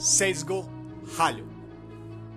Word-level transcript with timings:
Sesgo 0.00 0.66
Halo. 1.18 1.44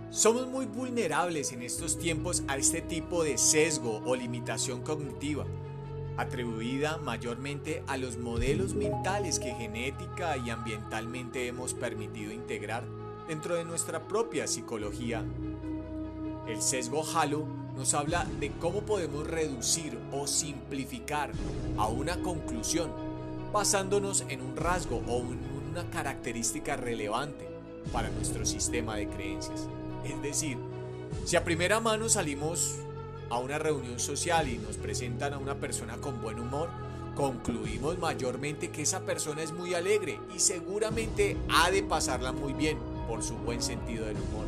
Somos 0.09 0.47
muy 0.47 0.65
vulnerables 0.65 1.53
en 1.53 1.61
estos 1.61 1.97
tiempos 1.97 2.43
a 2.49 2.57
este 2.57 2.81
tipo 2.81 3.23
de 3.23 3.37
sesgo 3.37 4.01
o 4.05 4.17
limitación 4.17 4.81
cognitiva, 4.81 5.45
atribuida 6.17 6.97
mayormente 6.97 7.81
a 7.87 7.95
los 7.95 8.17
modelos 8.17 8.73
mentales 8.73 9.39
que 9.39 9.55
genética 9.55 10.35
y 10.35 10.49
ambientalmente 10.49 11.47
hemos 11.47 11.73
permitido 11.73 12.33
integrar 12.33 12.83
dentro 13.29 13.55
de 13.55 13.63
nuestra 13.63 14.09
propia 14.09 14.45
psicología. 14.45 15.23
El 16.45 16.61
sesgo 16.61 17.05
Halo 17.15 17.47
nos 17.77 17.93
habla 17.93 18.27
de 18.41 18.51
cómo 18.59 18.81
podemos 18.81 19.25
reducir 19.25 19.97
o 20.11 20.27
simplificar 20.27 21.31
a 21.77 21.87
una 21.87 22.21
conclusión 22.21 22.91
basándonos 23.53 24.25
en 24.27 24.41
un 24.41 24.57
rasgo 24.57 25.01
o 25.07 25.19
una 25.71 25.89
característica 25.91 26.75
relevante 26.75 27.52
para 27.91 28.09
nuestro 28.09 28.45
sistema 28.45 28.95
de 28.95 29.07
creencias. 29.07 29.67
Es 30.05 30.21
decir, 30.21 30.57
si 31.25 31.35
a 31.35 31.43
primera 31.43 31.79
mano 31.79 32.09
salimos 32.09 32.75
a 33.29 33.37
una 33.37 33.57
reunión 33.57 33.99
social 33.99 34.49
y 34.49 34.57
nos 34.57 34.77
presentan 34.77 35.33
a 35.33 35.37
una 35.37 35.55
persona 35.55 35.97
con 35.97 36.21
buen 36.21 36.39
humor, 36.39 36.69
concluimos 37.15 37.97
mayormente 37.97 38.69
que 38.69 38.81
esa 38.81 39.01
persona 39.01 39.41
es 39.41 39.51
muy 39.51 39.73
alegre 39.73 40.19
y 40.35 40.39
seguramente 40.39 41.37
ha 41.49 41.71
de 41.71 41.83
pasarla 41.83 42.31
muy 42.31 42.53
bien 42.53 42.77
por 43.07 43.23
su 43.23 43.35
buen 43.35 43.61
sentido 43.61 44.05
del 44.05 44.17
humor. 44.17 44.45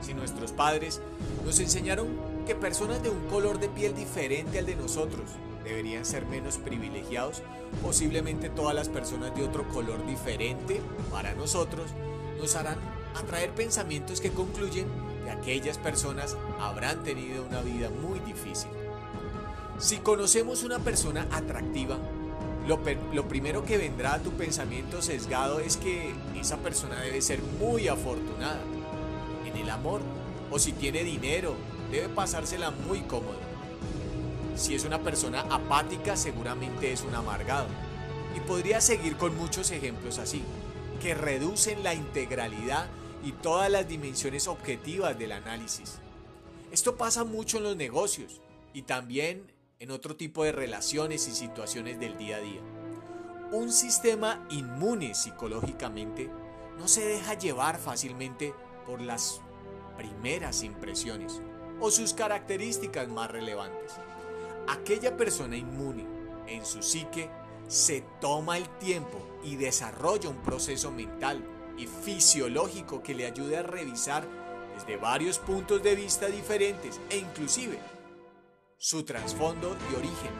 Si 0.00 0.14
nuestros 0.14 0.52
padres 0.52 1.00
nos 1.44 1.58
enseñaron 1.60 2.08
que 2.44 2.54
personas 2.54 3.02
de 3.02 3.10
un 3.10 3.26
color 3.28 3.58
de 3.58 3.68
piel 3.68 3.94
diferente 3.94 4.58
al 4.58 4.66
de 4.66 4.76
nosotros 4.76 5.30
deberían 5.64 6.04
ser 6.04 6.26
menos 6.26 6.58
privilegiados, 6.58 7.42
posiblemente 7.82 8.50
todas 8.50 8.74
las 8.74 8.88
personas 8.88 9.34
de 9.34 9.44
otro 9.44 9.68
color 9.68 10.04
diferente 10.06 10.80
para 11.10 11.34
nosotros 11.34 11.90
nos 12.38 12.56
harán 12.56 12.78
atraer 13.14 13.50
pensamientos 13.50 14.20
que 14.20 14.30
concluyen 14.30 14.86
que 15.24 15.30
aquellas 15.30 15.78
personas 15.78 16.36
habrán 16.60 17.02
tenido 17.04 17.44
una 17.44 17.60
vida 17.62 17.90
muy 17.90 18.18
difícil. 18.20 18.70
Si 19.78 19.98
conocemos 19.98 20.62
una 20.62 20.78
persona 20.78 21.26
atractiva, 21.30 21.98
lo, 22.66 22.78
lo, 23.12 23.26
primero 23.26 23.64
que 23.64 23.78
vendrá 23.78 24.14
a 24.14 24.18
tu 24.18 24.30
pensamiento 24.32 25.02
sesgado 25.02 25.58
es 25.58 25.76
que 25.76 26.14
esa 26.36 26.58
persona 26.58 27.00
debe 27.00 27.20
ser 27.20 27.42
muy 27.42 27.88
afortunada 27.88 28.60
en 29.44 29.56
el 29.56 29.68
amor 29.70 30.00
o 30.50 30.58
si 30.58 30.72
tiene 30.72 31.02
dinero, 31.02 31.56
debe 31.92 32.08
pasársela 32.08 32.70
muy 32.70 33.02
cómodo. 33.02 33.38
Si 34.56 34.74
es 34.74 34.84
una 34.84 35.02
persona 35.02 35.42
apática, 35.50 36.16
seguramente 36.16 36.90
es 36.90 37.02
un 37.02 37.14
amargado. 37.14 37.66
Y 38.34 38.40
podría 38.40 38.80
seguir 38.80 39.16
con 39.16 39.36
muchos 39.36 39.70
ejemplos 39.70 40.18
así, 40.18 40.42
que 41.02 41.14
reducen 41.14 41.82
la 41.82 41.92
integralidad 41.92 42.88
y 43.22 43.32
todas 43.32 43.70
las 43.70 43.86
dimensiones 43.86 44.48
objetivas 44.48 45.18
del 45.18 45.32
análisis. 45.32 45.98
Esto 46.70 46.96
pasa 46.96 47.24
mucho 47.24 47.58
en 47.58 47.64
los 47.64 47.76
negocios 47.76 48.40
y 48.72 48.82
también 48.82 49.52
en 49.78 49.90
otro 49.90 50.16
tipo 50.16 50.44
de 50.44 50.52
relaciones 50.52 51.28
y 51.28 51.32
situaciones 51.32 52.00
del 52.00 52.16
día 52.16 52.36
a 52.36 52.40
día. 52.40 52.60
Un 53.52 53.70
sistema 53.70 54.46
inmune 54.48 55.14
psicológicamente 55.14 56.30
no 56.78 56.88
se 56.88 57.04
deja 57.04 57.34
llevar 57.34 57.78
fácilmente 57.78 58.54
por 58.86 59.02
las 59.02 59.42
primeras 59.98 60.62
impresiones 60.62 61.42
o 61.82 61.90
sus 61.90 62.14
características 62.14 63.08
más 63.08 63.30
relevantes. 63.30 63.92
Aquella 64.68 65.16
persona 65.16 65.56
inmune 65.56 66.06
en 66.46 66.64
su 66.64 66.80
psique 66.80 67.28
se 67.66 68.04
toma 68.20 68.56
el 68.56 68.68
tiempo 68.78 69.18
y 69.42 69.56
desarrolla 69.56 70.28
un 70.28 70.40
proceso 70.42 70.92
mental 70.92 71.44
y 71.76 71.88
fisiológico 71.88 73.02
que 73.02 73.14
le 73.14 73.26
ayude 73.26 73.56
a 73.56 73.62
revisar 73.62 74.24
desde 74.76 74.96
varios 74.96 75.40
puntos 75.40 75.82
de 75.82 75.96
vista 75.96 76.26
diferentes 76.26 77.00
e 77.10 77.16
inclusive 77.18 77.78
su 78.78 79.02
trasfondo 79.02 79.76
y 79.90 79.96
origen 79.96 80.30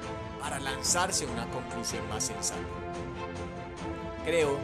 para 0.40 0.60
lanzarse 0.60 1.24
a 1.24 1.30
una 1.30 1.50
conclusión 1.50 2.08
más 2.08 2.24
sensata. 2.24 2.60
Creo 4.24 4.58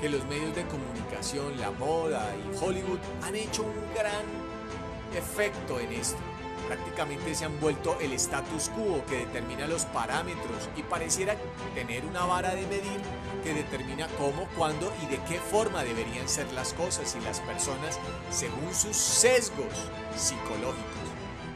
que 0.00 0.08
los 0.08 0.24
medios 0.24 0.56
de 0.56 0.66
comunicación, 0.66 1.60
la 1.60 1.70
moda 1.70 2.34
y 2.36 2.64
Hollywood 2.64 2.98
han 3.22 3.36
hecho 3.36 3.62
un 3.62 3.94
gran 3.94 4.24
efecto 5.14 5.80
en 5.80 5.92
esto 5.92 6.18
prácticamente 6.70 7.34
se 7.34 7.44
han 7.44 7.58
vuelto 7.58 7.98
el 8.00 8.12
status 8.12 8.68
quo 8.68 9.04
que 9.06 9.26
determina 9.26 9.66
los 9.66 9.86
parámetros 9.86 10.68
y 10.76 10.84
pareciera 10.84 11.34
tener 11.74 12.04
una 12.04 12.24
vara 12.26 12.54
de 12.54 12.64
medir 12.68 13.00
que 13.42 13.54
determina 13.54 14.06
cómo, 14.18 14.46
cuándo 14.56 14.92
y 15.02 15.06
de 15.06 15.18
qué 15.24 15.40
forma 15.40 15.82
deberían 15.82 16.28
ser 16.28 16.46
las 16.52 16.72
cosas 16.74 17.16
y 17.16 17.24
las 17.24 17.40
personas 17.40 17.98
según 18.30 18.72
sus 18.72 18.94
sesgos 18.96 19.90
psicológicos, 20.16 21.08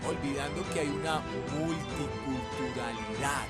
olvidando 0.08 0.64
que 0.72 0.80
hay 0.80 0.88
una 0.88 1.20
multiculturalidad 1.60 3.46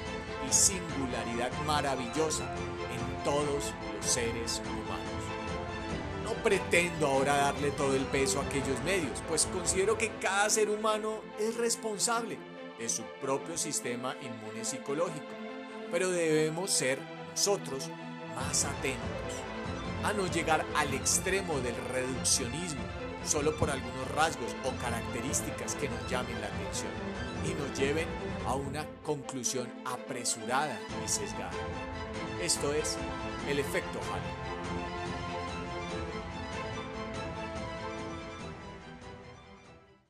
y 0.46 0.52
singularidad 0.52 1.50
maravillosa 1.66 2.44
en 2.92 3.24
todos 3.24 3.72
los 4.02 4.06
seres 4.06 4.60
humanos. 4.66 5.23
Pretendo 6.42 7.06
ahora 7.06 7.36
darle 7.36 7.70
todo 7.70 7.94
el 7.94 8.04
peso 8.04 8.40
a 8.40 8.44
aquellos 8.44 8.82
medios, 8.84 9.22
pues 9.28 9.46
considero 9.46 9.96
que 9.96 10.10
cada 10.20 10.50
ser 10.50 10.68
humano 10.68 11.20
es 11.38 11.56
responsable 11.56 12.38
de 12.78 12.88
su 12.88 13.02
propio 13.20 13.56
sistema 13.56 14.14
inmune 14.20 14.64
psicológico, 14.64 15.26
pero 15.90 16.10
debemos 16.10 16.70
ser 16.70 16.98
nosotros 17.30 17.88
más 18.34 18.64
atentos 18.64 19.00
a 20.02 20.12
no 20.12 20.26
llegar 20.26 20.64
al 20.76 20.92
extremo 20.92 21.58
del 21.60 21.76
reduccionismo 21.90 22.82
solo 23.24 23.56
por 23.56 23.70
algunos 23.70 24.06
rasgos 24.14 24.54
o 24.64 24.82
características 24.82 25.74
que 25.76 25.88
nos 25.88 26.10
llamen 26.10 26.38
la 26.40 26.48
atención 26.48 26.92
y 27.44 27.54
nos 27.54 27.78
lleven 27.78 28.06
a 28.46 28.54
una 28.54 28.86
conclusión 29.02 29.72
apresurada 29.84 30.78
y 31.04 31.08
sesgada. 31.08 31.50
Esto 32.42 32.72
es 32.72 32.98
el 33.48 33.58
efecto 33.58 33.98
Halo. 34.12 35.03